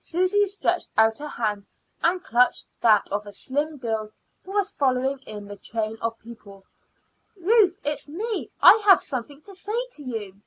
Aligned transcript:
Susy 0.00 0.46
stretched 0.46 0.90
out 0.98 1.18
her 1.18 1.28
hand 1.28 1.68
and 2.02 2.24
clutched 2.24 2.66
that 2.80 3.06
of 3.12 3.24
a 3.24 3.30
slim 3.32 3.76
girl 3.78 4.10
who 4.42 4.50
was 4.50 4.72
following 4.72 5.20
in 5.20 5.46
the 5.46 5.56
train 5.56 5.96
of 6.00 6.18
people. 6.18 6.64
"Ruth, 7.36 7.78
it 7.84 7.90
is 7.90 8.08
me. 8.08 8.50
I 8.60 8.82
have 8.84 9.00
something 9.00 9.40
to 9.42 9.54
say 9.54 9.86
to 9.92 10.02
you." 10.02 10.42